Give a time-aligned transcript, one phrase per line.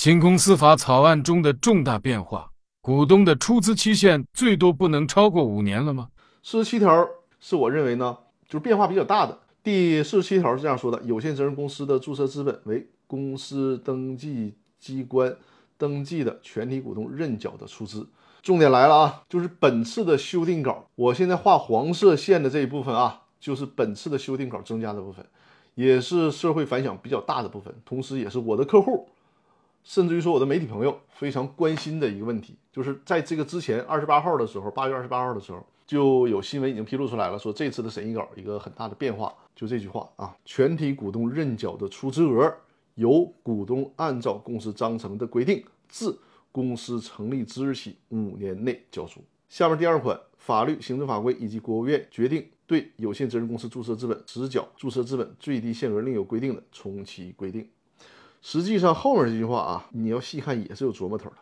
[0.00, 6.10] 新公司法草案中的重大变化，股东的出资期限最多不能超过五年了吗？
[6.40, 7.04] 四十七条
[7.40, 8.16] 是我认为呢，
[8.46, 9.36] 就是变化比较大的。
[9.60, 15.34] 第四十七条是这样说的：有限责任公司的注册资本为公司登记机关
[15.76, 18.06] 登记的全体股东认缴的出资。
[18.40, 25.26] 重点来了啊，就是本次的修订稿，我现在画黄色线的这一部分啊，就是本次的修订稿增加的部分，
[25.74, 29.08] 也是社会反响比较大的部分，同时也是我的客户，
[29.88, 42.54] 甚至于说我的媒体朋友非常关心的一个问题，就是在这个之前二十八号的时候，八月二十八号的时候，就有新闻已经披露出来了，说这次的审议稿一个很大的变化，就这句话啊，全体股东认缴的出资额
[42.96, 46.20] 由股东按照公司章程的规定自。
[46.50, 49.20] 公司成立之日起五年内缴出。
[49.48, 57.68] 下面第二款，法律、行政法规以及国务院决定对有限责任公司注册资本实缴注册资本最低限额另有规定的，从其规定。
[58.40, 61.36] 实际上后面这句话啊，你要细看也是有琢磨头的。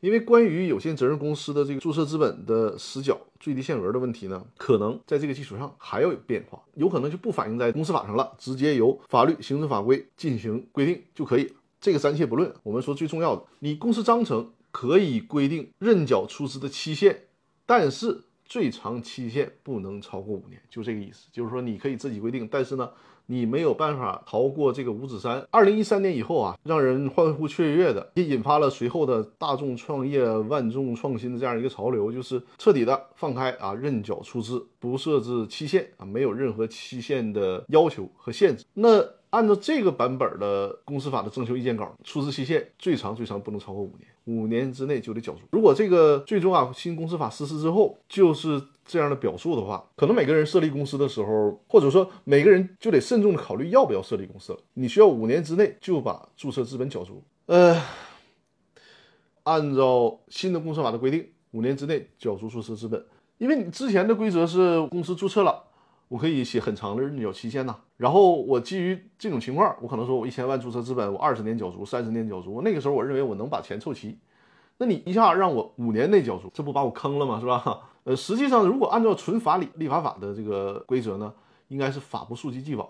[0.00, 11.52] 因为关于有限责任公司的这个注册资本的实缴最低限额的问题呢，可能在这个基础上还要有变化，有可能就不反映在公司法上了，直接由法律、行政法规进行规定就可以。
[11.82, 17.24] 这个暂且不论，我们说最重要的，你公司章程可以规定认缴出资的期限，
[17.66, 21.28] 但是最长期限不能超过五年，就这个意思。
[21.30, 22.90] 就是说你可以自己规定，但是呢，
[23.30, 25.46] 你没有办法逃过这个五指山。
[25.52, 38.64] 二零一三年以后啊，让人欢呼雀跃的，也引发了随后的大众创业、万众创新的这样一个潮流，就是彻底的放开啊，认缴出资，不设置期限啊，没有任何期限的要求和限制。
[38.74, 45.40] 那按照这个版本的公司法的征求意见稿，出资期限最长最长不能超过五年，五年之内就得缴足。
[45.52, 54.58] 如果这个最终啊新公司法实施之后就是这样的表述的话，可能每个人设立公司的时候，或者说每个人就得慎重的考虑要不要设立公司了。
[54.74, 57.22] 你需要五年之内就把注册资本缴足。
[57.46, 57.80] 呃，
[59.44, 63.04] 按照新的公司法的规定，五年之内缴足注册资本，
[63.38, 65.69] 因为你之前的规则是公司注册了。
[66.10, 72.62] 我可以写很长的认缴期限呐，然后我基于这种情况，我可能说我一千万注册资本，我二十年缴足，三十年缴足。
[72.62, 74.18] 那个时候我认为我能把钱凑齐，
[74.78, 77.38] 那你一下让我五年内缴足，这不把我坑了吗？
[77.38, 77.82] 是吧？
[78.02, 81.32] 呃，实际上如果按照纯法理立法法的这个规则呢，
[81.68, 82.88] 应该是法不溯及既往，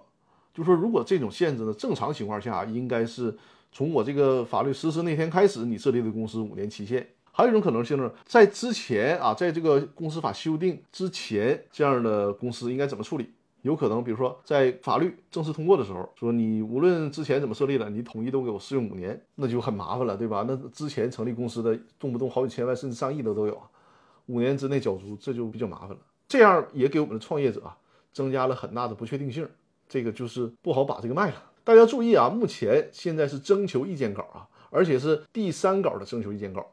[0.55, 3.37] 就说如果这种限制呢，正常情况下应该是
[3.71, 7.07] 从我这个法律实施那天开始，你设立的公司五年期限。
[7.33, 13.31] 还有一种可能性呢，在之前啊，在这个公司法修订之前，这样的公司应该怎么处理？
[13.63, 20.45] 有可能，比如说在法律正式通过的时候，说你无论之前怎么设立了，你统一都给我试用五年，那就很麻烦了，对吧？
[20.49, 23.69] 那之前成立公司的动不动好几千万甚至上亿的都有啊，
[24.27, 25.99] 五年之内缴足，这就比较麻烦了。
[26.27, 27.77] 这样也给我们的创业者啊
[28.13, 29.47] 增加了很大的不确定性，
[29.89, 31.43] 这个就是不好把这个卖了。
[31.63, 36.67] 大家注意啊，目前现在是征求意见稿啊，而且是第三稿的征求意见稿。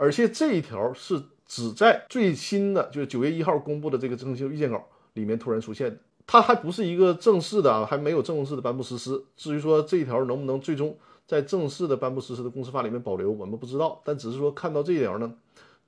[0.00, 9.20] 而且这一条是只在最新的，就是九月一号公布的这个征求意见稿里面突然出现的，它还不是一个正式的啊，还没有正式的颁布实施。
[9.36, 14.00] 至于说这一条能不能最终在正式的颁布实施的公司法里面保留，我们不知道。
[14.04, 15.34] 但只是说看到这一条呢，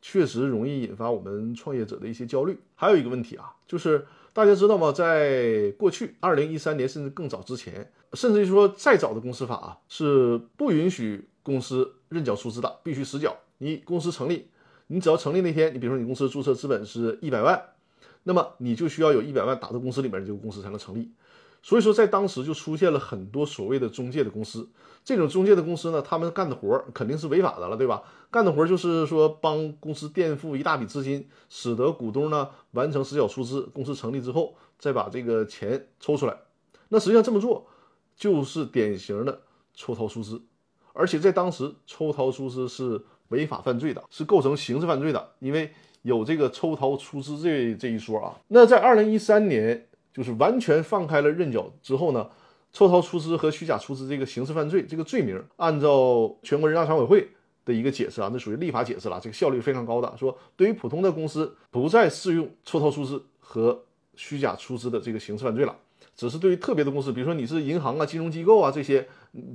[0.03, 2.59] 确实容易引发我们创业者的一些焦虑。
[2.75, 4.91] 还有一个问题啊，就是大家知道吗？
[4.91, 13.37] 在过去二零一三年甚至更早之前，甚至于说再早的公司法啊，是不允许公司认缴出资的，必须实缴。
[13.63, 14.49] 你公司成立，
[14.87, 17.63] 你只要成立那天，你比如说你公司注册资本是一百万，
[18.23, 21.13] 那么你就需要有一百万打到公司里面，这个公司才能成立。
[21.63, 24.67] 所以说，在当时就出现了很多所谓的中介的公司。
[25.05, 28.03] 这种中介的公司呢，他们干的活肯定是违法的了，对吧？
[28.31, 36.35] 干的活就是说帮公司垫付一大笔资金，使得股东呢完成实缴出资，公司成立之后再把这个钱抽出来。
[36.89, 37.67] 那实际上这么做
[38.17, 39.43] 就是典型的
[39.75, 40.41] 抽逃出资，
[40.95, 43.03] 而且在当时抽逃出资是。
[43.31, 48.39] 违法犯罪的是构成刑事犯罪的，因为有这个抽逃出资这这一说啊。
[48.49, 52.29] 那在二零一三年，就是完全放开了认缴之后呢，
[52.73, 57.29] 抽逃出资和虚假出资这个刑事犯罪这个罪名，按照全国人大常委会
[57.65, 63.85] 的一个解释啊，那属于立法解释了，这个效率非常高的，说对于普通的公司不再适用抽逃出资和
[64.17, 65.77] 虚假出资的这个刑事犯罪了。
[66.15, 69.07] 只是对于特别的公司，比如说你是银行啊、金融机构啊这些，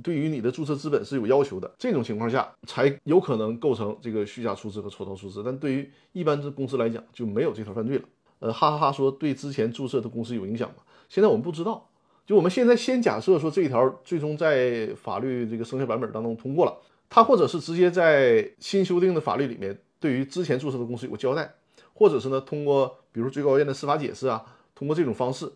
[0.02, 5.42] 对于你的注册资本是有要求的，这种情况下才有可能构成这个虚假出资和抽逃出资。
[5.44, 8.04] 但对于一般的公司来讲，就没有这条犯罪了。
[8.38, 10.76] 呃，哈哈哈说对之前注册的公司有影响吗？
[11.08, 11.88] 现在我们不知道。
[12.26, 16.76] 就我们现在先假设说这一条最终在法律这个生效版本当中通过了，
[17.08, 21.54] 它或者是直接在新修订的法律里面对于之前注册的公司有个交代，
[21.94, 24.44] 或者是呢通过比如最高院的司法解释啊，
[24.74, 25.50] 通过这种方式。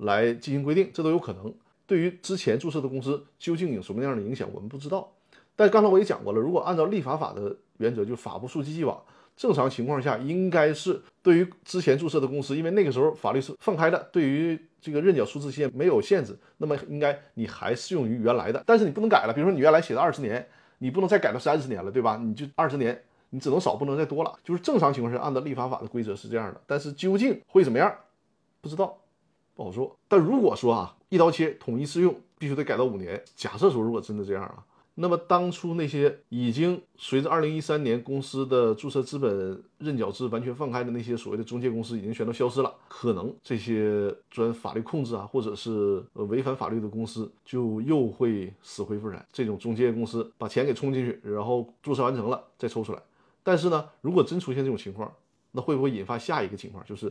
[0.00, 1.52] 来进行规定，这都有可能。
[1.86, 5.10] 对于之前注册的公司究竟有什么样的影响，我们不知道。
[5.56, 9.00] 但刚才我也讲过了，如果按照立法法的原则，就法不溯及既往，
[9.36, 20.46] 正常情况下应该是对于之前注册的公司，因为那个时候法律是放开的，对于这个认缴出资期限没有限制，那么应该你还适用于原来的，但是你不能改了，比如说你原来写的二十年，
[20.78, 22.16] 你不能再改到三十年了，对吧？
[22.16, 22.98] 你就二十年，
[23.30, 24.38] 你只能少，不能再多了。
[24.42, 27.94] 就是正常情况下按照立法法的规则是这样的，但是究竟会怎么样，
[28.62, 28.96] 不知道，
[29.60, 29.94] 不好说。
[30.08, 33.22] 但如果说啊，一刀切统一适用，必须得改到五年。
[33.36, 34.64] 假设说如果真的这样啊。
[34.96, 49.24] 那么当初那些已经随着二零一三年公司的注册资本认缴制完全放开的那些所谓的中介公司已经全都消失了，可能这些钻法律控制啊，或者是违反法律的公司就又会死灰复燃。
[49.32, 53.00] 这种中介公司把钱给充进去，然后注册完成了再抽出来。
[53.42, 55.10] 但是呢，如果真出现这种情况，
[55.52, 57.10] 那会不会引发下一个情况，就是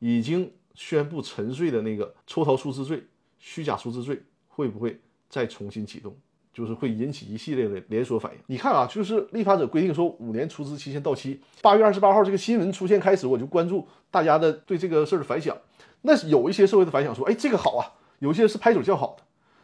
[0.00, 3.04] 已经宣布沉睡的那个抽逃出资罪、
[3.38, 6.16] 虚假出资罪会不会再重新启动？
[6.52, 8.38] 就是会引起一系列的连锁反应。
[8.46, 15.56] 你看啊，就是立法者规定说五年出资期限到期，八月二十八号这个新闻出现开始，我就关注大家的对这个事儿的反响。
[16.02, 19.22] 那有一些社会的反响说，哎，这个好啊；有些是拍手叫好的。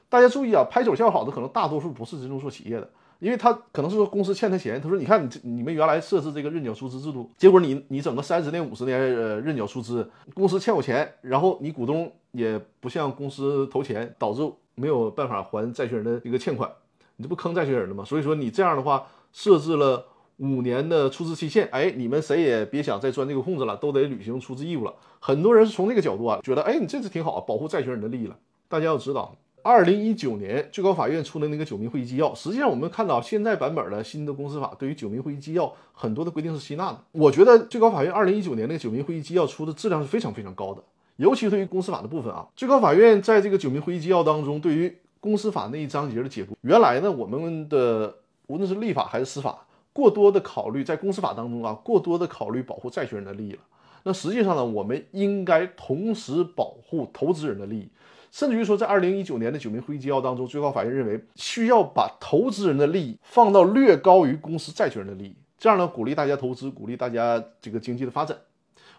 [0.09, 14.51] 大家注意啊，拍手叫好的可能大多数不是真正做企业的，因为他可能是说公司欠他钱，他说你看你这你们原来设置这个认缴出资制度，结果你你整个三十年五十年呃认缴出资，公司欠我钱，然后你股东也不向公司投钱，导致。
[14.81, 16.71] 没有办法还债权人的一个欠款，
[17.17, 18.05] 你这不坑债权人了吗？
[18.05, 20.07] 所以说你这样的话设置了
[20.37, 24.95] 五年的出资期限，哎，你们谁也别想再钻这个空子了，都得履行出资义务了。
[25.19, 28.39] 很多人是从这个角度啊，觉得哎，你这次挺好，保护债权人的利益了。
[28.69, 36.99] 大家要知道，二零一九年最高法院出的那个九民会议纪要，实际上我们看到现在版本的新的公司法对于九民会议纪要很多的规定是吸纳的。
[37.13, 40.83] 我觉得最高法院二零一九年那个九民会议纪要出的质量是非常非常高的。
[41.17, 48.15] 尤其对于公司法的部分啊，最高法院在这个九民会议纪要当中，对于公司法那一章节的解读，原来呢，我们的
[48.47, 53.59] 无论是立法还是司法，过多的考虑在公司法当中啊，过多的考虑保护债权人的利益了。
[54.05, 57.89] 那实际上呢，我们应该同时保护投资人的利益，
[58.31, 68.37] 甚至于说，在二零一九年的九民会议纪要当中，最高法院认为需要把投资人的利益放到略高于公司债权人的利益，这样呢，鼓励大家投资，鼓励大家这个经济的发展。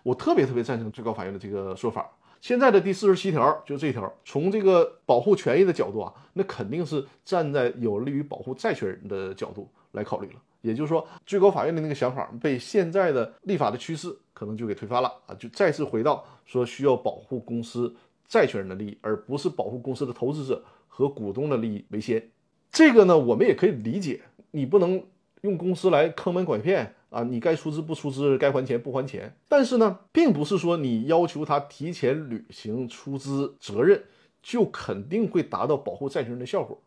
[0.04, 2.10] 我特别特别赞成最高法院的这个说法。
[2.42, 10.36] 现在的第四十七条就这条，从这个保护权益的角度啊，那肯定是站在有利于保护债权人的角度来考虑了。
[10.62, 17.94] 也就是说，最高法院的那个想法被现在的立法的趋势可能就给推翻了啊，就再次回到说需要保护公司
[18.30, 22.30] 债权人的利益，而不是保护公司的投资者和股东的利益为先。
[22.72, 24.22] 这个呢，我们也可以理解，
[24.52, 25.04] 你不能
[25.42, 26.96] 用公司来坑蒙拐骗。
[27.10, 29.36] 啊，你该出资不出资，该还钱不还钱。
[29.48, 34.04] 但是呢，并不是说你要求他提前履行出资责任，
[34.44, 36.80] 就肯定会达到保护债权人的效果。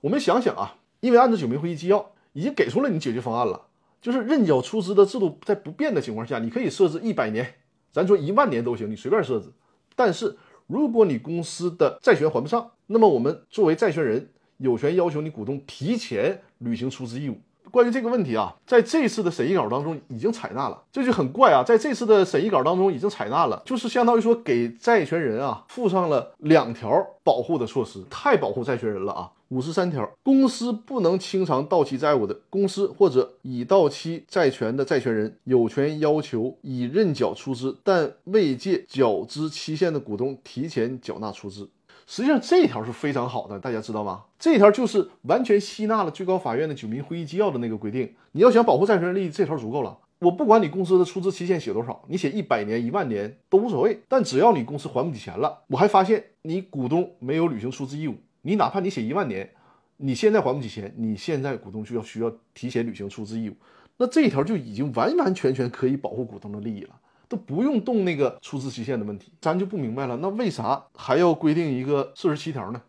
[0.00, 3.66] 我们想想啊，因为按照九民会议纪要已经给出了你解决方案了，
[4.00, 7.46] 就是认缴出资的制度在不变的情况下，你可以设置一百年，
[7.92, 9.52] 咱说一万年都行，你随便设置。
[9.94, 10.34] 但是
[10.66, 17.38] 如果你公司的债权还不上，那么我们作为债权人有权要求你股东提前履行出资义务。
[17.70, 21.62] 关于这个问题啊，在这次的审议稿当中已经采纳了，这就很怪啊。
[21.62, 26.90] 在这次的审议稿当中已经采纳了，就是相当于说给债权人啊附上了两条
[27.22, 29.30] 保护的措施，太保护债权人了啊。
[29.50, 41.68] 五十三条，公司不能清偿到期债务的公司或者已到期债权的债权人，有权要求已认缴出资但未届缴资期限的股东提前缴纳出资。
[42.06, 44.22] 实际上这一条是非常好的，大家知道吗？
[44.38, 48.14] 这一条就是完全吸纳了最高法院的九民会议纪要的那个规定。
[48.32, 49.98] 你要想保护债权人利益，这条足够了。
[50.20, 54.00] 我不管你公司的出资期限写多少，你写一百年、一万年都无所谓。
[54.08, 59.50] 但只要你公司还不起钱了，我还发现你股东没有履行出资义务，你哪怕你写一万年，
[59.96, 63.54] 你现在还不起钱，你现在股东就要需要提前履行出资义务。
[63.98, 66.90] 那这一条就已经完完全全可以保护股东的利益了。
[67.28, 70.16] 都不用动那个出资期限的问题，咱就不明白了。
[70.18, 72.82] 那为啥还要规定一个四十七条呢？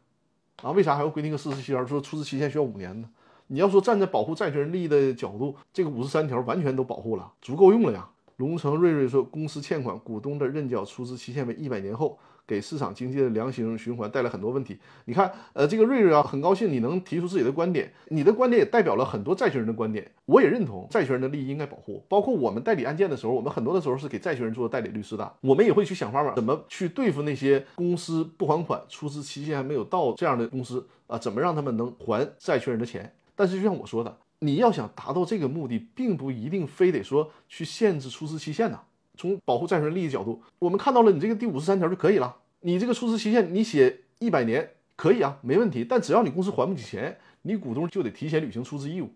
[0.61, 3.09] 啊，为啥还要规定个四十七条，说出资期限需要五年呢？
[3.47, 8.09] 你要说站在保护债权人利益的角度，这个五十三条完全都保护了，足够用了呀。
[8.37, 12.19] 龙城瑞瑞说，公司欠款，股东的认缴出资期限为一百年后。
[12.47, 14.79] 给市场经济的良性循环带来很多问题。
[15.05, 20.09] 你看，呃，这个瑞瑞啊，很高兴你能提出自己的观点，你的观点也代表了很多债权人的观点。
[20.25, 33.13] 我也认同债权人的利益应该保护，包括我们代理案件的时候，我们很多的时候是给债权人做代理律师的，我们也会去想办法怎么去对付那些公司不还款、出资期限还没有到这样的公司啊，怎么让他们能还债权人的钱。
[33.35, 38.79] 但是就像我说的，你要想达到这个目的，并不一定非得说去限制出资期限呐。
[39.17, 42.35] 从保护债权人利益角度，我们看到了你这个第五十三条就可以了。
[42.61, 45.83] 你这个出资期限你写一百年可以啊，没问题。
[45.83, 49.09] 但只要你公司还不起钱，你股东就得提前履行出资义务，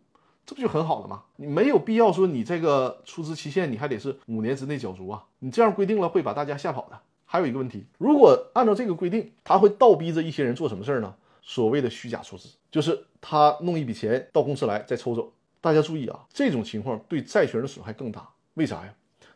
[0.45, 1.23] 这不就很好了吗？
[1.37, 6.99] 你没有必要说你这个出资期限你还得是五年之内缴足啊，你这样规定了会把大家吓跑的。
[7.25, 11.15] 还有一个问题，如果按照这个规定，他会倒逼着一些人做什么事儿呢？
[11.41, 15.33] 所谓的虚假出资，就是他弄一笔钱到公司来再抽走。
[15.59, 18.27] 大家注意啊，这种情况对债权人的损害更大。
[18.55, 18.93] 为啥呀？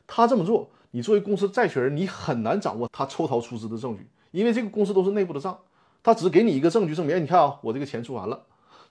[0.08, 5.58] 他这么做，你作为公司债权人，你很难掌握他抽逃出资的证据，因为这个公司都是内部的账，
[6.04, 8.44] 他只给你一个证据证明，你看啊，我这个钱出完了。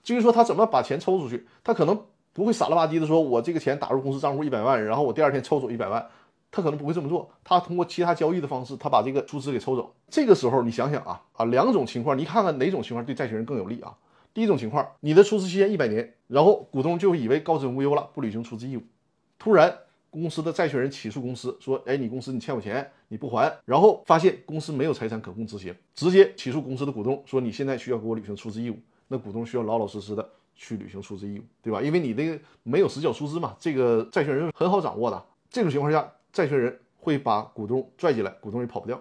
[0.03, 1.99] 至于说他怎么把钱抽出去，他可能
[2.33, 6.07] 不会傻了吧唧的说，我这个钱打入公司账户一百万，然后我第二天抽走一百万。
[6.51, 9.93] 他可能不会这么做，他通过其他交易的方式，他把这个出资给抽走。
[10.07, 13.93] 这个时候，你想想啊啊，两种情况，你看看哪种情况对债权人更有利啊？
[14.33, 18.83] 第一种情况，你的出资期限一百年，然后股东就以为高枕无忧了，不履行出资义务。
[19.37, 19.79] 突然，
[20.15, 28.77] 公司的债权人起诉公司，说：“哎，你公司你欠我钱，你不还。”然后发现公司没有财产可供执行，直接起诉公司的股东，说：“你现在需要给我履行出资义务。”
[29.09, 31.81] 那股东需要老老实实的去履行出资义务，对吧？
[31.81, 35.25] 因为你那个没有实缴出资嘛，这个债权人很好掌握的。
[35.49, 36.79] 这种情况下，债权人。
[36.97, 38.99] 会把股东拽进来，股东也跑不掉，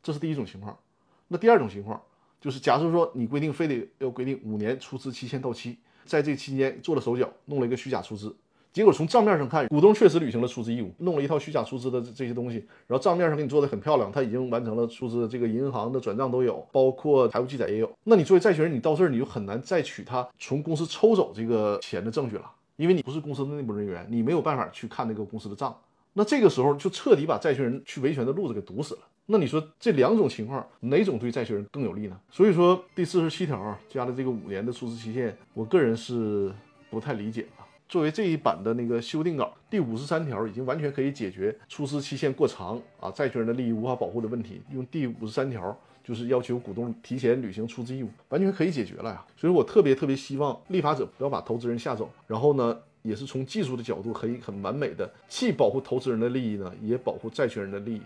[0.00, 0.78] 这是第一种情况。
[1.26, 2.00] 那第二种情况
[2.40, 8.32] 就是，假设说你规定非得要规定五年出资期限到期，在这期间做了手脚，弄了一个虚假出资，
[8.72, 17.90] 结果从账面上看，股东确实履行了出资义务，弄了一套虚假出资的这些东西，然后账面上给你做的很漂亮，他已经完成了出资，这个银行的转账都有，包括财务记载也有。
[18.04, 25.76] 那你作为债权人，你到这儿你就很难再取他从公司抽走这个钱的证据了，因为你不是公司的内部人员，你没有办法去看那个公司的账。
[26.14, 29.00] 那这个时候就彻底把债权人去维权的路子给堵死了。
[29.26, 32.18] 那你说这两种情况哪种对债权人更有利呢？
[32.30, 36.50] 所以说第四十七条加的这个五年的出资期限，我个人是
[36.90, 37.68] 不太理解啊。
[37.92, 44.62] 作为这一版的那个修订稿，第五十三条已经完全可以解决出资期限过长啊，债权人的利益无法保护的问题。
[44.72, 49.22] 用第五十三条就是要求股东提前履行出资义务，完全可以解决了呀。
[49.36, 52.78] 所以我特别特别希望立法者不要把投资人吓走，然后呢。
[53.02, 58.00] 也是从技术的角度可以很完美的，既保护投资人的利益呢，也保护债权人的利益。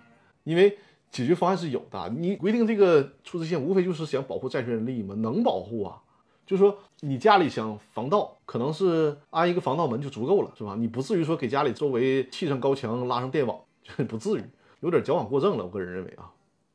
[0.44, 0.74] 因为
[1.10, 6.00] 解决方案是有的，你规定这个出资线，无非就是想保护债权人利益嘛，能保护啊？
[6.46, 10.76] 就是说你家里想防盗，可能是安一个防盗门就足够了，是吧？
[10.78, 13.58] 你不至于说给家里周围砌上高墙，拉上电网，
[14.08, 14.42] 不至于，
[14.80, 15.64] 有点矫枉过正了。
[15.64, 16.30] 我个人认为啊，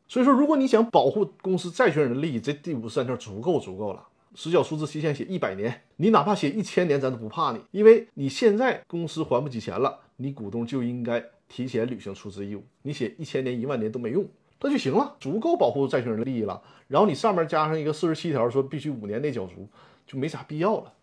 [0.07, 4.07] 所以说如果你想保护公司债权人的利益，这第五十三条足够足够了。
[4.33, 12.63] 实缴出资期限写一百年，你哪怕写一千年，咱都不怕你，因为你现在公司还不起钱了，你股东就应该提前履行出资义务。
[12.83, 14.25] 你写一千年、一万年都没用，
[14.61, 16.61] 那就行了，足够保护债权人的利益了。
[16.87, 19.67] 然后你上面加上一个四十七条，说必须五年内缴足，
[20.05, 20.93] 就没啥必要了。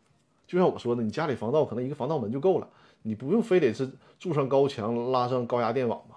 [0.47, 2.69] 就像我说的，你家里防盗可能一个防盗门就够了，
[3.03, 6.17] 你不用非得是筑上高墙、拉上高压电网嘛。